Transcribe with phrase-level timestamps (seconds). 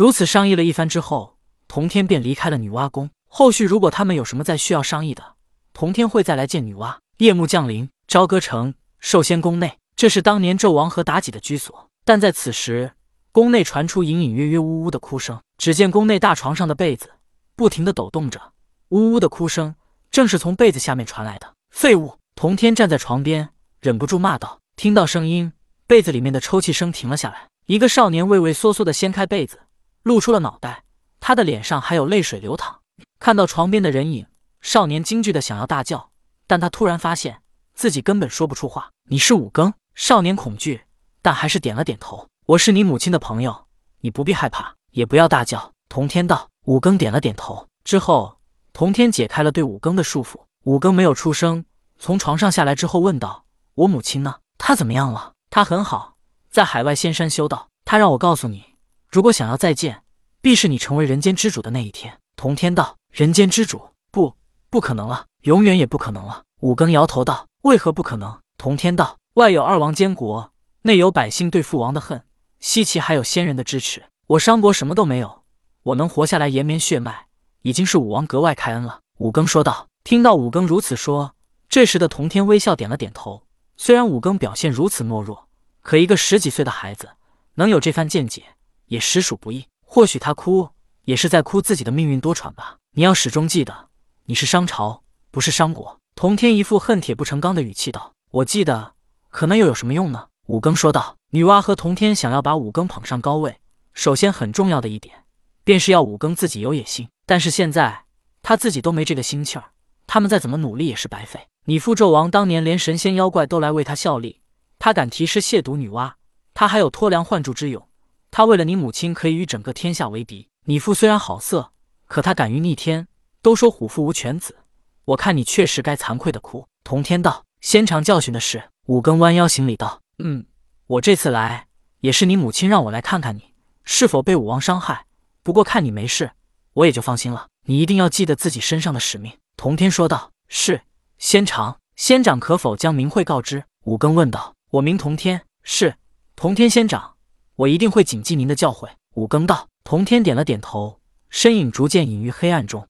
[0.00, 1.36] 如此商议了一番之后，
[1.68, 3.10] 童天便离开了女娲宫。
[3.28, 5.34] 后续如果他们有什么再需要商议的，
[5.74, 6.96] 童天会再来见女娲。
[7.18, 11.90] 夜幕降临，朝歌城寿仙宫内，这是当年纣王和妲己的居所。
[12.02, 12.92] 但在此时，
[13.30, 15.38] 宫内传出隐隐约约呜呜的哭声。
[15.58, 17.10] 只见宫内大床上的被子
[17.54, 18.40] 不停的抖动着，
[18.88, 19.74] 呜呜的哭声
[20.10, 21.52] 正是从被子下面传来的。
[21.70, 22.16] 废物！
[22.34, 23.50] 童天站在床边，
[23.82, 24.60] 忍不住骂道。
[24.76, 25.52] 听到声音，
[25.86, 27.48] 被子里面的抽泣声停了下来。
[27.66, 29.60] 一个少年畏畏缩缩的掀开被子，
[30.02, 30.84] 露出了脑袋，
[31.20, 32.80] 他的脸上还有泪水流淌。
[33.18, 34.26] 看到床边的人影，
[34.60, 36.10] 少年惊惧的想要大叫，
[36.46, 37.42] 但他突然发现
[37.74, 38.90] 自己根本说不出话。
[39.08, 39.72] 你是五更？
[39.94, 40.82] 少年恐惧，
[41.20, 42.28] 但还是点了点头。
[42.46, 43.66] 我是你母亲的朋友，
[44.00, 45.72] 你不必害怕，也不要大叫。
[45.88, 46.48] 童天道。
[46.66, 48.38] 五更点了点头之后，
[48.74, 50.36] 童天解开了对五更的束缚。
[50.64, 51.64] 五更没有出声，
[51.98, 53.44] 从床上下来之后问道
[53.74, 54.36] ：“我母亲呢？
[54.58, 56.16] 她怎么样了？”“她很好，
[56.50, 57.68] 在海外仙山修道。
[57.86, 58.69] 她让我告诉你，
[59.10, 60.02] 如果想要再见，
[60.40, 62.96] 必是你成为人间之主的那一天。”童天道。
[63.10, 64.36] 人间之主，不，
[64.70, 66.44] 不可能了，永远也不可能了。
[66.60, 70.52] 五更摇头道：“为何不可能？”童天道：“外有二王监国，
[70.82, 72.22] 内有百姓对父王的恨，
[72.60, 75.42] 西岐还有仙人的支持，我商国什么都没有，
[75.82, 77.26] 我能活下来延绵血脉，
[77.62, 79.88] 已经是武王格外开恩了。”五更说道。
[80.04, 81.34] 听到五更如此说，
[81.68, 83.42] 这时的童天微笑点了点头。
[83.76, 85.48] 虽然五更表现如此懦弱，
[85.82, 87.10] 可一个十几岁的孩子
[87.54, 88.44] 能有这番见解，
[88.90, 89.64] 也实属不易。
[89.86, 90.68] 或许他哭，
[91.04, 92.76] 也是在哭自己的命运多舛吧。
[92.94, 93.88] 你要始终记得，
[94.24, 95.98] 你是商朝，不是商国。
[96.16, 98.94] 童天一副恨铁不成钢的语气道：“我记得，
[99.30, 103.60] 可能又有什么用呢？”五更说道：“女娲和童天想要把五更捧上高位，
[103.94, 105.24] 首先很重要的一点，
[105.62, 107.08] 便是要五更自己有野心。
[107.24, 108.04] 但是现在
[108.42, 109.70] 他自己都没这个心气儿，
[110.08, 111.46] 他们再怎么努力也是白费。
[111.66, 114.40] 你父纣王当年连神仙妖怪都来为他效力，
[114.78, 116.14] 他敢提诗亵渎女娲，
[116.54, 117.86] 他还有脱梁换柱之勇。
[118.30, 120.48] 他为了你母亲可以与整个天下为敌。
[120.64, 121.72] 你父虽然好色。”
[122.06, 123.06] 可他敢于逆天，
[123.40, 124.56] 都说虎父无犬子，
[125.04, 126.66] 我看你确实该惭愧的哭。
[126.82, 130.44] 童天道：“先尝教训的是。”五更弯腰行礼道：“嗯，
[130.88, 131.68] 我这次来
[132.00, 133.54] 也是你母亲让我来看看你
[133.84, 135.06] 是否被武王伤害。
[135.44, 136.32] 不过看你没事，
[136.72, 137.46] 我也就放心了。
[137.66, 140.82] 你一定要记得自己身上的使命。”童天说道：“是，
[141.18, 145.94] 仙长，仙长可否将名讳告知？”五更问道：“我名童天，是
[146.34, 147.14] 童天仙长，
[147.60, 152.88] 我一定会谨记您的教诲。”五更道：“童天点了点头。”身影逐渐隐于黑暗中。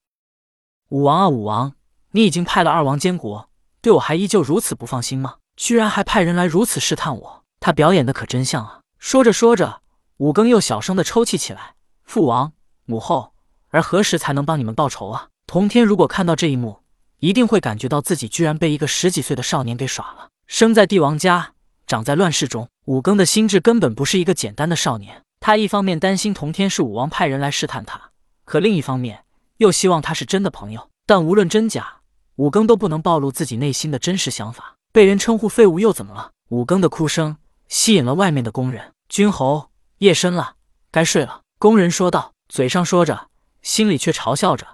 [0.88, 1.74] 武王啊，武王，
[2.12, 3.48] 你已经派了二王监国，
[3.82, 5.36] 对我还依旧如此不放心吗？
[5.56, 8.80] 居然还派人来如此试探我，他表演的可真像啊！
[8.98, 9.82] 说着说着，
[10.18, 11.74] 武庚又小声的抽泣起来。
[12.04, 12.52] 父王、
[12.86, 13.32] 母后，
[13.68, 15.28] 而何时才能帮你们报仇啊？
[15.46, 16.78] 童天如果看到这一幕，
[17.18, 20.28] 一定会感觉到自己居然被一个十几岁的少年给耍了。
[20.46, 21.52] 生在帝王家，
[21.90, 25.24] 长在乱世中，武庚的心智根本不是一个简单的少年。
[25.40, 28.12] 他一方面担心童天是武王派人来试探他。
[28.44, 29.24] 可另一方面，
[29.56, 30.88] 又希望他是真的朋友。
[31.04, 32.02] 但无论真假，
[32.36, 34.76] 五更都不能暴露自己内心的真实想法。
[34.92, 36.30] 被人称呼废物又怎么了？
[36.50, 38.92] 五更的哭声吸引了外面的工人。
[39.08, 40.54] 君侯，夜深了，
[40.92, 41.40] 该睡了。
[41.58, 43.30] 工人说道，嘴上说着，
[43.62, 44.64] 心里却嘲笑着，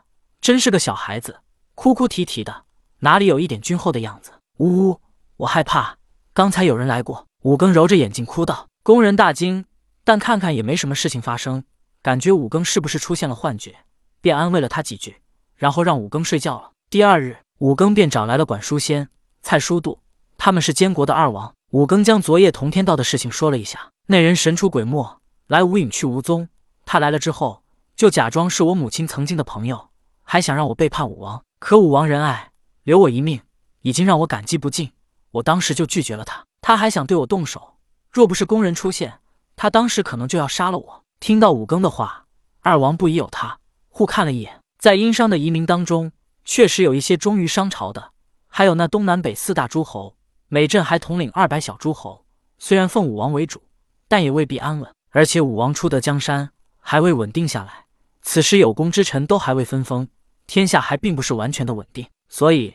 [0.43, 1.41] 真是个小孩子，
[1.75, 2.65] 哭哭啼啼的，
[2.99, 4.32] 哪里有一点君后的样子？
[4.59, 5.00] 呜呜，
[5.38, 5.97] 我害怕，
[6.36, 7.26] 刚才有人来过。
[7.44, 8.69] 五更揉着眼睛哭道。
[8.82, 9.64] 工人大惊，
[10.04, 11.64] 但看看也没什么事情发生。
[12.02, 13.74] 感觉五更是不是出现了幻觉，
[14.20, 15.22] 便安慰了他几句，
[15.54, 16.72] 然后让五更睡觉了。
[16.91, 19.08] 第二日，五更便找来了管书仙、
[19.41, 20.00] 蔡叔度，
[20.36, 21.54] 他们是监国的二王。
[21.70, 26.50] 五更将昨夜同天道的事情说了一下，那人神出鬼没，来无影去无踪。
[26.84, 27.62] 他来了之后，
[27.96, 29.88] 就假装是我母亲曾经的朋友，
[30.22, 31.42] 还想让我背叛武王。
[31.58, 32.50] 可武王仁爱，
[32.82, 33.41] 留我一命，
[33.80, 34.91] 已经让我感激不尽。
[35.36, 37.76] 我当时就拒绝了他，他还想对我动手。
[38.10, 39.20] 若不是工人出现，
[39.54, 41.04] 他当时可能就要杀了我。
[41.20, 42.26] 听到五更的话，
[42.60, 43.58] 二王不疑有他，
[43.88, 44.60] 互看了一眼。
[44.78, 46.12] 在殷商的移民当中，
[46.44, 48.12] 确实有一些忠于商朝的，
[48.48, 50.16] 还有那东南北四大诸侯，
[50.48, 52.25] 每镇还统领二百小诸侯。
[52.58, 53.62] 虽然奉武王为主，
[54.08, 54.91] 但也未必安稳。
[55.10, 57.84] 而且武王初得江山，还未稳定下来。
[58.22, 60.08] 此时有功之臣都还未分封，
[60.46, 62.75] 天下还并不是完全的稳定，所以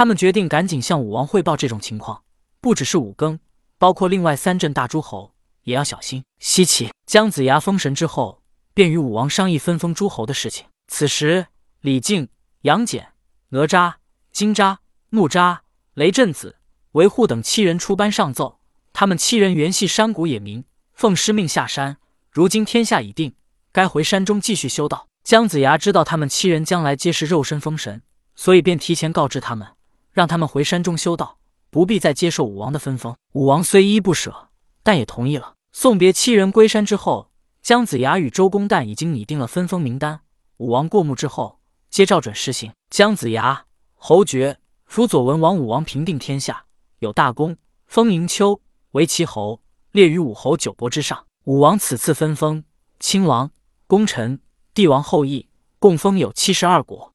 [0.00, 2.22] 他们决定赶紧向武王汇报这种情况。
[2.58, 3.38] 不只是五更，
[3.76, 5.34] 包括另外三镇大诸侯。
[5.64, 6.24] 也要小心。
[6.38, 8.42] 西岐姜子牙封神之后，
[8.72, 10.64] 便与武王商议分封诸侯的事情。
[10.88, 11.48] 此时，
[11.82, 12.30] 李靖、
[12.62, 13.08] 杨戬、
[13.50, 13.96] 哪吒、
[14.32, 14.78] 金吒、
[15.10, 15.58] 木吒、
[15.92, 16.56] 雷震子、
[16.92, 18.58] 韦护等七人出班上奏。
[18.94, 20.64] 他们七人原系山谷野民，
[20.94, 21.98] 奉师命下山。
[22.30, 23.34] 如今天下已定，
[23.70, 25.08] 该回山中继续修道。
[25.22, 28.00] 姜子牙知道他们七人将来皆是肉身封神，
[28.34, 29.68] 所以便提前告知他们，
[30.12, 31.38] 让他们回山中修道，
[31.70, 33.16] 不必再接受武王的分封。
[33.32, 34.48] 武王虽依依不舍。
[34.82, 35.54] 但也同意了。
[35.72, 37.30] 送别七人归山之后，
[37.62, 40.22] 姜子牙与周公旦已经拟定了分封名单，
[40.56, 41.60] 武王过目之后，
[41.90, 42.72] 皆照准施行。
[42.88, 46.64] 姜子牙侯爵，辅佐文王、武王平定天下，
[47.00, 48.60] 有大功，封营丘
[48.92, 49.60] 为齐侯，
[49.92, 51.26] 列于武侯九伯之上。
[51.44, 52.64] 武王此次分封
[52.98, 53.50] 亲王、
[53.86, 54.40] 功臣、
[54.72, 55.48] 帝王后裔，
[55.78, 57.09] 共封有七十二国。